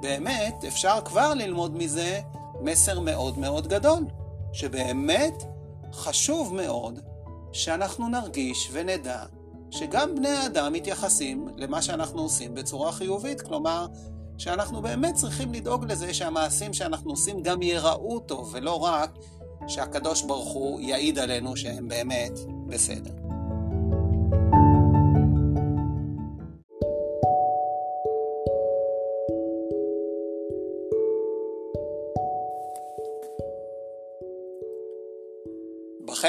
באמת 0.00 0.64
אפשר 0.68 0.98
כבר 1.04 1.34
ללמוד 1.34 1.76
מזה 1.76 2.20
מסר 2.60 3.00
מאוד 3.00 3.38
מאוד 3.38 3.66
גדול, 3.68 4.04
שבאמת 4.52 5.44
חשוב 5.92 6.54
מאוד 6.54 7.00
שאנחנו 7.52 8.08
נרגיש 8.08 8.68
ונדע 8.72 9.24
שגם 9.70 10.14
בני 10.14 10.28
האדם 10.28 10.72
מתייחסים 10.72 11.48
למה 11.56 11.82
שאנחנו 11.82 12.22
עושים 12.22 12.54
בצורה 12.54 12.92
חיובית, 12.92 13.40
כלומר 13.40 13.86
שאנחנו 14.38 14.82
באמת 14.82 15.14
צריכים 15.14 15.52
לדאוג 15.52 15.84
לזה 15.84 16.14
שהמעשים 16.14 16.72
שאנחנו 16.72 17.10
עושים 17.10 17.42
גם 17.42 17.62
ייראו 17.62 18.20
טוב, 18.20 18.50
ולא 18.52 18.84
רק 18.84 19.10
שהקדוש 19.68 20.22
ברוך 20.22 20.52
הוא 20.52 20.80
יעיד 20.80 21.18
עלינו 21.18 21.56
שהם 21.56 21.88
באמת 21.88 22.32
בסדר. 22.66 23.19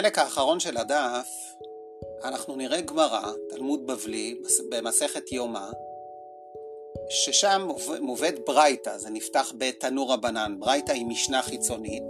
בחלק 0.01 0.17
האחרון 0.17 0.59
של 0.59 0.77
הדף 0.77 1.55
אנחנו 2.23 2.55
נראה 2.55 2.81
גמרא, 2.81 3.31
תלמוד 3.49 3.87
בבלי, 3.87 4.35
במסכת 4.69 5.31
יומא, 5.31 5.65
ששם 7.09 7.67
מובאת 8.01 8.35
ברייתא, 8.47 8.97
זה 8.97 9.09
נפתח 9.09 9.53
בתנור 9.57 10.13
הבנן, 10.13 10.55
ברייתא 10.59 10.91
היא 10.91 11.05
משנה 11.05 11.41
חיצונית, 11.41 12.03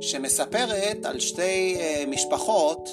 שמספרת 0.00 1.04
על 1.04 1.20
שתי 1.20 1.76
אה, 1.80 2.04
משפחות 2.06 2.88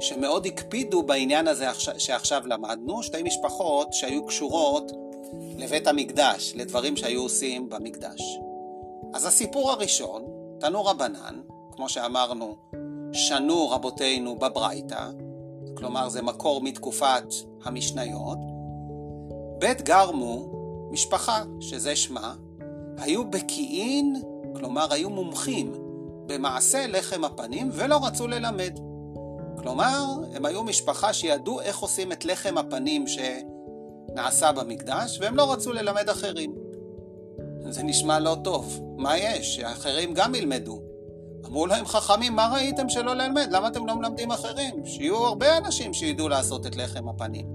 שמאוד 0.00 0.46
הקפידו 0.46 1.02
בעניין 1.02 1.48
הזה 1.48 1.66
שעכשיו 1.98 2.42
למדנו, 2.46 3.02
שתי 3.02 3.22
משפחות 3.22 3.92
שהיו 3.92 4.26
קשורות 4.26 4.92
לבית 5.58 5.86
המקדש, 5.86 6.52
לדברים 6.56 6.96
שהיו 6.96 7.22
עושים 7.22 7.68
במקדש. 7.68 8.20
אז 9.14 9.26
הסיפור 9.26 9.70
הראשון, 9.70 10.24
תנור 10.60 10.90
הבנן, 10.90 11.40
כמו 11.76 11.88
שאמרנו, 11.88 12.56
שנו 13.12 13.70
רבותינו 13.70 14.38
בברייתא, 14.38 15.10
כלומר 15.76 16.08
זה 16.08 16.22
מקור 16.22 16.60
מתקופת 16.62 17.24
המשניות, 17.64 18.38
בית 19.58 19.82
גרמו, 19.82 20.52
משפחה, 20.90 21.42
שזה 21.60 21.96
שמה, 21.96 22.34
היו 22.98 23.30
בקיאין, 23.30 24.22
כלומר 24.56 24.92
היו 24.92 25.10
מומחים 25.10 25.72
במעשה 26.26 26.86
לחם 26.86 27.24
הפנים 27.24 27.70
ולא 27.72 28.06
רצו 28.06 28.26
ללמד. 28.26 28.78
כלומר, 29.58 30.04
הם 30.34 30.46
היו 30.46 30.64
משפחה 30.64 31.12
שידעו 31.12 31.60
איך 31.60 31.78
עושים 31.78 32.12
את 32.12 32.24
לחם 32.24 32.58
הפנים 32.58 33.04
שנעשה 33.06 34.52
במקדש, 34.52 35.18
והם 35.20 35.36
לא 35.36 35.52
רצו 35.52 35.72
ללמד 35.72 36.08
אחרים. 36.08 36.54
זה 37.68 37.82
נשמע 37.82 38.18
לא 38.18 38.36
טוב. 38.44 38.80
מה 38.96 39.18
יש? 39.18 39.56
שאחרים 39.56 40.14
גם 40.14 40.34
ילמדו. 40.34 40.85
אמרו 41.56 41.66
להם 41.66 41.86
חכמים, 41.86 42.36
מה 42.36 42.50
ראיתם 42.54 42.88
שלא 42.88 43.14
ללמד? 43.14 43.48
למה 43.50 43.68
אתם 43.68 43.86
לא 43.86 43.96
מלמדים 43.96 44.32
אחרים? 44.32 44.86
שיהיו 44.86 45.26
הרבה 45.26 45.58
אנשים 45.58 45.94
שידעו 45.94 46.28
לעשות 46.28 46.66
את 46.66 46.76
לחם 46.76 47.08
הפנים. 47.08 47.46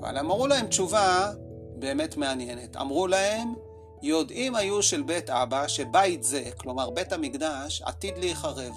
אבל 0.00 0.18
אמרו 0.18 0.46
להם 0.46 0.66
תשובה 0.66 1.32
באמת 1.76 2.16
מעניינת. 2.16 2.76
אמרו 2.76 3.06
להם, 3.06 3.54
יודעים 4.02 4.54
היו 4.54 4.82
של 4.82 5.02
בית 5.02 5.30
אבא 5.30 5.68
שבית 5.68 6.22
זה, 6.22 6.42
כלומר 6.56 6.90
בית 6.90 7.12
המקדש, 7.12 7.82
עתיד 7.82 8.18
להיחרב. 8.18 8.72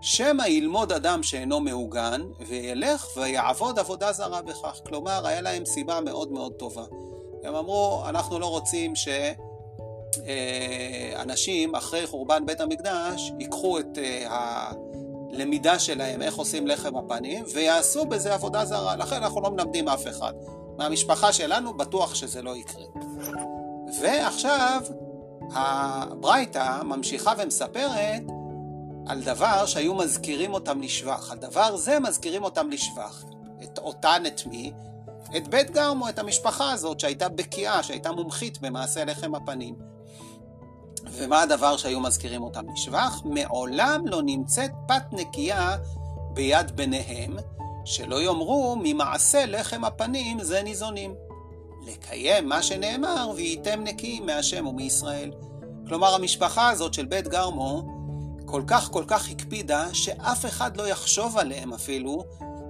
שמא 0.00 0.42
ילמוד 0.42 0.92
אדם 0.92 1.22
שאינו 1.22 1.60
מעוגן, 1.60 2.22
וילך 2.48 3.06
ויעבוד 3.16 3.78
עבודה 3.78 4.12
זרה 4.12 4.42
בכך. 4.42 4.80
כלומר, 4.86 5.26
היה 5.26 5.40
להם 5.40 5.64
סיבה 5.64 6.00
מאוד 6.00 6.32
מאוד 6.32 6.52
טובה. 6.52 6.84
הם 7.44 7.54
אמרו, 7.54 8.02
אנחנו 8.08 8.38
לא 8.38 8.46
רוצים 8.46 8.96
שאנשים 10.14 11.74
אחרי 11.74 12.06
חורבן 12.06 12.46
בית 12.46 12.60
המקדש 12.60 13.32
ייקחו 13.38 13.78
את 13.78 13.98
אה, 13.98 14.26
הלמידה 15.32 15.78
שלהם, 15.78 16.22
איך 16.22 16.34
עושים 16.34 16.66
לחם 16.66 16.96
הפנים, 16.96 17.44
ויעשו 17.54 18.04
בזה 18.04 18.34
עבודה 18.34 18.64
זרה. 18.64 18.96
לכן 18.96 19.16
אנחנו 19.16 19.40
לא 19.40 19.50
מלמדים 19.50 19.88
אף 19.88 20.06
אחד. 20.06 20.32
מהמשפחה 20.78 21.32
שלנו 21.32 21.76
בטוח 21.76 22.14
שזה 22.14 22.42
לא 22.42 22.56
יקרה. 22.56 22.84
ועכשיו 24.00 24.82
הברייתא 25.52 26.82
ממשיכה 26.82 27.32
ומספרת 27.38 28.22
על 29.06 29.20
דבר 29.20 29.66
שהיו 29.66 29.94
מזכירים 29.94 30.54
אותם 30.54 30.80
לשבח. 30.80 31.30
על 31.30 31.38
דבר 31.38 31.76
זה 31.76 32.00
מזכירים 32.00 32.44
אותם 32.44 32.70
לשבח. 32.70 33.24
את 33.62 33.78
אותן, 33.78 34.22
את 34.26 34.46
מי? 34.46 34.72
את 35.36 35.48
בית 35.48 35.70
גרמו, 35.70 36.08
את 36.08 36.18
המשפחה 36.18 36.72
הזאת 36.72 37.00
שהייתה 37.00 37.28
בקיאה, 37.28 37.82
שהייתה 37.82 38.12
מומחית 38.12 38.60
במעשה 38.60 39.04
לחם 39.04 39.34
הפנים. 39.34 39.93
ומה 41.16 41.42
הדבר 41.42 41.76
שהיו 41.76 42.00
מזכירים 42.00 42.42
אותם 42.42 42.64
לשבח? 42.72 43.22
מעולם 43.24 44.06
לא 44.06 44.22
נמצאת 44.22 44.70
פת 44.88 45.02
נקייה 45.12 45.76
ביד 46.32 46.76
בניהם, 46.76 47.36
שלא 47.84 48.22
יאמרו 48.22 48.76
ממעשה 48.82 49.46
לחם 49.46 49.84
הפנים 49.84 50.42
זה 50.42 50.62
ניזונים. 50.62 51.14
לקיים 51.86 52.48
מה 52.48 52.62
שנאמר, 52.62 53.30
והייתם 53.34 53.80
נקיים 53.84 54.26
מהשם 54.26 54.66
ומישראל. 54.66 55.32
כלומר, 55.88 56.14
המשפחה 56.14 56.68
הזאת 56.68 56.94
של 56.94 57.06
בית 57.06 57.28
גרמו 57.28 57.82
כל 58.44 58.62
כך 58.66 58.90
כל 58.90 59.04
כך 59.06 59.30
הקפידה, 59.30 59.88
שאף 59.92 60.46
אחד 60.46 60.76
לא 60.76 60.88
יחשוב 60.88 61.38
עליהם 61.38 61.72
אפילו 61.72 62.24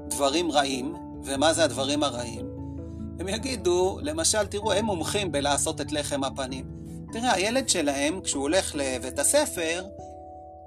דברים 0.08 0.52
רעים. 0.52 0.94
ומה 1.24 1.52
זה 1.52 1.64
הדברים 1.64 2.02
הרעים? 2.02 2.46
הם 3.20 3.28
יגידו, 3.28 3.98
למשל, 4.02 4.46
תראו, 4.46 4.72
הם 4.72 4.84
מומחים 4.84 5.32
בלעשות 5.32 5.80
את 5.80 5.92
לחם 5.92 6.24
הפנים. 6.24 6.73
תראה, 7.14 7.34
הילד 7.34 7.68
שלהם, 7.68 8.20
כשהוא 8.20 8.42
הולך 8.42 8.74
לבית 8.74 9.18
הספר, 9.18 9.84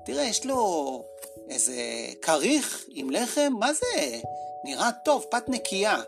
תראה, 0.06 0.24
יש 0.24 0.46
לו 0.46 1.04
איזה 1.50 1.76
כריך 2.22 2.86
עם 2.90 3.10
לחם, 3.10 3.54
מה 3.60 3.74
זה? 3.74 4.20
נראה 4.66 4.90
טוב, 5.06 5.26
פת 5.32 5.50
נקייה. 5.50 6.02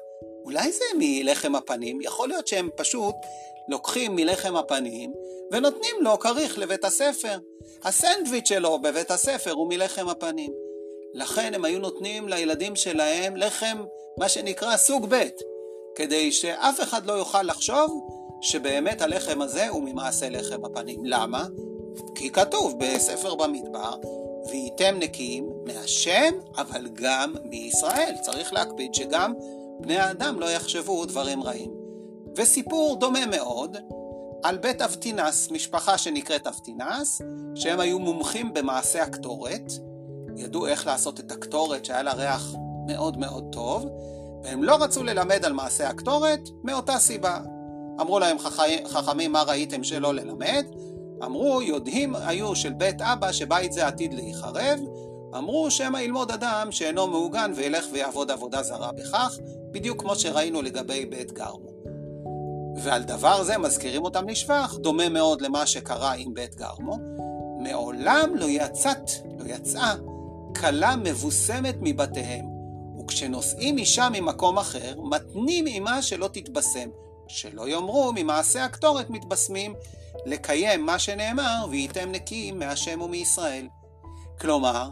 אולי 0.46 0.72
זה 0.72 0.84
מלחם 1.00 1.55
הפנים? 1.55 2.01
יכול 2.01 2.27
להיות 2.27 2.48
שהם 2.48 2.69
פשוט 2.75 3.15
לוקחים 3.67 4.15
מלחם 4.15 4.55
הפנים 4.55 5.13
ונותנים 5.51 5.96
לו 6.01 6.19
כריך 6.19 6.60
לבית 6.60 6.86
הספר. 6.86 7.39
הסנדוויץ' 7.84 8.48
שלו 8.48 8.79
בבית 8.79 9.12
הספר 9.12 9.51
הוא 9.51 9.69
מלחם 9.69 10.10
הפנים. 10.10 10.51
לכן 11.13 11.53
הם 11.53 11.65
היו 11.65 11.79
נותנים 11.79 12.29
לילדים 12.29 12.75
שלהם 12.75 13.36
לחם, 13.36 13.84
מה 14.17 14.29
שנקרא 14.29 14.77
סוג 14.77 15.05
ב', 15.10 15.27
כדי 15.96 16.31
שאף 16.31 16.81
אחד 16.81 17.05
לא 17.05 17.13
יוכל 17.13 17.43
לחשוב 17.43 18.18
שבאמת 18.41 19.01
הלחם 19.01 19.41
הזה 19.41 19.69
הוא 19.69 19.84
ממעשה 19.84 20.29
לחם 20.29 20.65
הפנים. 20.65 21.05
למה? 21.05 21.46
כי 22.15 22.31
כתוב 22.31 22.75
בספר 22.79 23.36
במדבר, 23.36 23.96
והייתם 24.46 24.96
נקיים 25.00 25.50
מהשם, 25.65 26.34
אבל 26.58 26.88
גם 26.93 27.34
מישראל. 27.43 28.15
צריך 28.22 28.53
להקפיד 28.53 28.93
שגם 28.93 29.34
בני 29.79 29.98
האדם 29.98 30.39
לא 30.39 30.51
יחשבו 30.51 31.05
דברים 31.05 31.43
רעים. 31.43 31.72
וסיפור 32.38 32.96
דומה 32.96 33.25
מאוד 33.25 33.77
על 34.43 34.58
בית 34.58 34.81
אבטינס, 34.81 35.51
משפחה 35.51 35.98
שנקראת 35.98 36.47
אבטינס, 36.47 37.21
שהם 37.56 37.80
היו 37.80 37.99
מומחים 37.99 38.54
במעשה 38.54 39.04
הקטורת, 39.04 39.71
ידעו 40.38 40.67
איך 40.67 40.88
לעשות 40.88 41.19
את 41.19 41.32
הקטורת 41.32 41.86
שהיה 41.86 42.04
לה 42.04 42.13
ריח 42.13 42.54
מאוד 42.88 43.17
מאוד 43.17 43.43
טוב, 43.52 43.86
והם 44.43 44.63
לא 44.63 44.75
רצו 44.75 45.04
ללמד 45.04 45.45
על 45.45 45.54
מעשה 45.54 45.89
הקטורת 45.89 46.39
מאותה 46.63 46.99
סיבה. 46.99 47.39
אמרו 48.01 48.19
להם 48.19 48.38
חכמים 48.85 49.31
מה 49.31 49.43
ראיתם 49.43 49.83
שלא 49.83 50.13
ללמד? 50.13 50.65
אמרו 51.25 51.62
יודעים 51.62 52.15
היו 52.15 52.55
של 52.55 52.73
בית 52.73 53.01
אבא 53.01 53.31
שבית 53.31 53.71
זה 53.71 53.88
עתיד 53.88 54.13
להיחרב, 54.13 54.79
אמרו 55.38 55.71
שמא 55.71 55.97
ילמוד 55.97 56.31
אדם 56.31 56.67
שאינו 56.71 57.07
מעוגן 57.07 57.51
וילך 57.55 57.85
ויעבוד 57.91 58.31
עבודה 58.31 58.63
זרה 58.63 58.91
בכך, 58.91 59.38
בדיוק 59.71 60.01
כמו 60.01 60.15
שראינו 60.15 60.62
לגבי 60.62 61.05
בית 61.05 61.31
גרמו. 61.31 61.69
ועל 62.83 63.03
דבר 63.03 63.43
זה 63.43 63.57
מזכירים 63.57 64.03
אותם 64.03 64.29
לשבח, 64.29 64.75
דומה 64.81 65.09
מאוד 65.09 65.41
למה 65.41 65.65
שקרה 65.65 66.13
עם 66.13 66.33
בית 66.33 66.55
גרמו. 66.55 66.97
מעולם 67.59 68.35
לא 68.35 68.45
יצאת, 68.49 69.12
לא 69.39 69.53
יצאה, 69.53 69.95
כלה 70.59 70.95
מבוסמת 70.95 71.75
מבתיהם, 71.81 72.45
וכשנוסעים 72.99 73.77
אישה 73.77 74.07
ממקום 74.12 74.57
אחר, 74.57 75.01
מתנים 75.01 75.65
עמה 75.67 76.01
שלא 76.01 76.29
תתבשם, 76.33 76.89
שלא 77.30 77.68
יאמרו 77.68 78.12
ממעשה 78.15 78.65
הקטורת 78.65 79.10
מתבשמים, 79.10 79.74
לקיים 80.26 80.86
מה 80.86 81.00
שנאמר, 81.00 81.65
והייתם 81.70 82.12
נקיים 82.12 82.60
מהשם 82.60 83.02
ומישראל. 83.02 83.68
כלומר, 84.39 84.89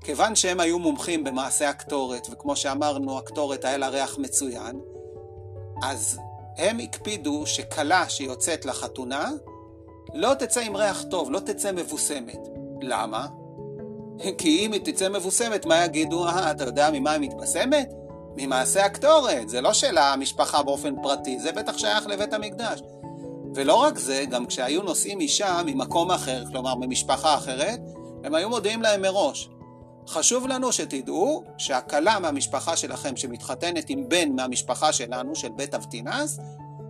כיוון 0.00 0.34
שהם 0.34 0.60
היו 0.60 0.78
מומחים 0.78 1.24
במעשה 1.24 1.68
הקטורת, 1.68 2.26
וכמו 2.32 2.56
שאמרנו, 2.56 3.18
הקטורת 3.18 3.64
היה 3.64 3.76
לה 3.76 3.88
ריח 3.88 4.18
מצוין, 4.18 4.80
אז 5.82 6.18
הם 6.58 6.78
הקפידו 6.78 7.46
שכלה 7.46 8.08
שיוצאת 8.08 8.64
לחתונה, 8.64 9.30
לא 10.14 10.34
תצא 10.34 10.60
עם 10.60 10.76
ריח 10.76 11.04
טוב, 11.10 11.30
לא 11.30 11.38
תצא 11.38 11.72
מבוסמת. 11.72 12.48
למה? 12.82 13.26
כי 14.38 14.66
אם 14.66 14.72
היא 14.72 14.80
תצא 14.84 15.08
מבוסמת, 15.08 15.66
מה 15.66 15.84
יגידו? 15.84 16.26
אה, 16.26 16.50
אתה 16.50 16.64
יודע 16.64 16.90
ממה 16.92 17.12
היא 17.12 17.20
מתבשמת? 17.20 17.92
ממעשה 18.36 18.84
הקטורת, 18.84 19.48
זה 19.48 19.60
לא 19.60 19.72
של 19.72 19.98
המשפחה 19.98 20.62
באופן 20.62 21.02
פרטי, 21.02 21.40
זה 21.40 21.52
בטח 21.52 21.78
שייך 21.78 22.06
לבית 22.06 22.32
המקדש. 22.32 22.82
ולא 23.54 23.74
רק 23.74 23.98
זה, 23.98 24.24
גם 24.30 24.46
כשהיו 24.46 24.82
נוסעים 24.82 25.20
אישה 25.20 25.60
ממקום 25.66 26.10
אחר, 26.10 26.44
כלומר 26.52 26.74
ממשפחה 26.74 27.34
אחרת, 27.34 27.80
הם 28.24 28.34
היו 28.34 28.48
מודיעים 28.48 28.82
להם 28.82 29.02
מראש. 29.02 29.48
חשוב 30.08 30.46
לנו 30.46 30.72
שתדעו 30.72 31.44
שהכלה 31.58 32.18
מהמשפחה 32.18 32.76
שלכם 32.76 33.16
שמתחתנת 33.16 33.90
עם 33.90 34.08
בן 34.08 34.32
מהמשפחה 34.32 34.92
שלנו, 34.92 35.34
של 35.34 35.48
בית 35.48 35.74
אבטינס, 35.74 36.38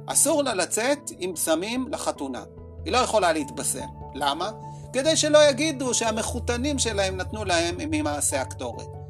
אסור 0.07 0.43
לה 0.43 0.55
לצאת 0.55 0.99
עם 1.19 1.33
בשמים 1.35 1.89
לחתונה. 1.91 2.43
היא 2.85 2.93
לא 2.93 2.99
יכולה 2.99 3.33
להתבשם. 3.33 3.87
למה? 4.15 4.51
כדי 4.93 5.17
שלא 5.17 5.49
יגידו 5.51 5.95
שהמחותנים 5.95 6.79
שלהם 6.79 7.17
נתנו 7.17 7.45
להם 7.45 7.75
ממעשה 7.79 8.41
הקטורת. 8.41 9.02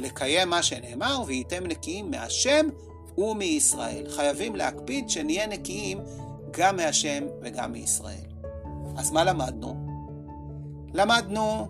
לקיים 0.00 0.50
מה 0.50 0.62
שנאמר, 0.62 1.22
והייתם 1.26 1.66
נקיים 1.66 2.10
מהשם 2.10 2.68
ומישראל. 3.18 4.10
חייבים 4.10 4.56
להקפיד 4.56 5.10
שנהיה 5.10 5.46
נקיים 5.46 6.00
גם 6.50 6.76
מהשם 6.76 7.26
וגם 7.42 7.72
מישראל. 7.72 8.28
אז 8.96 9.10
מה 9.10 9.24
למדנו? 9.24 9.74
למדנו 10.94 11.66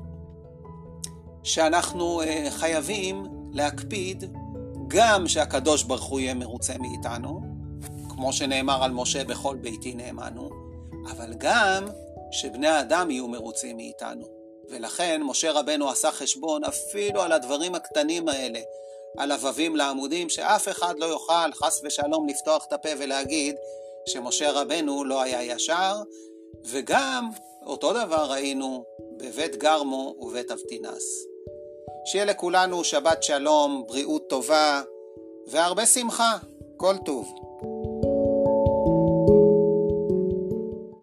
שאנחנו 1.42 2.22
אה, 2.22 2.46
חייבים 2.50 3.26
להקפיד 3.52 4.24
גם 4.88 5.28
שהקדוש 5.28 5.82
ברוך 5.82 6.04
הוא 6.04 6.20
יהיה 6.20 6.34
מרוצה 6.34 6.74
מאיתנו, 6.78 7.40
כמו 8.08 8.32
שנאמר 8.32 8.84
על 8.84 8.90
משה 8.90 9.24
בכל 9.24 9.56
ביתי 9.56 9.94
נאמנו, 9.94 10.50
אבל 11.10 11.34
גם 11.38 11.84
שבני 12.30 12.68
האדם 12.68 13.10
יהיו 13.10 13.28
מרוצים 13.28 13.76
מאיתנו. 13.76 14.37
ולכן 14.70 15.20
משה 15.22 15.52
רבנו 15.52 15.90
עשה 15.90 16.10
חשבון 16.10 16.64
אפילו 16.64 17.22
על 17.22 17.32
הדברים 17.32 17.74
הקטנים 17.74 18.28
האלה, 18.28 18.60
על 19.18 19.32
הבבים 19.32 19.76
לעמודים, 19.76 20.28
שאף 20.28 20.68
אחד 20.68 20.94
לא 20.98 21.06
יוכל 21.06 21.52
חס 21.52 21.80
ושלום 21.84 22.28
לפתוח 22.28 22.64
את 22.68 22.72
הפה 22.72 22.88
ולהגיד 22.98 23.56
שמשה 24.06 24.50
רבנו 24.50 25.04
לא 25.04 25.22
היה 25.22 25.42
ישר, 25.42 25.96
וגם 26.64 27.28
אותו 27.66 27.92
דבר 27.92 28.26
ראינו 28.30 28.84
בבית 29.16 29.56
גרמו 29.56 30.14
ובית 30.18 30.50
אבטינס. 30.50 31.26
שיהיה 32.04 32.24
לכולנו 32.24 32.84
שבת 32.84 33.22
שלום, 33.22 33.84
בריאות 33.86 34.28
טובה 34.28 34.82
והרבה 35.46 35.86
שמחה. 35.86 36.36
כל 36.76 36.94
טוב. 37.04 37.34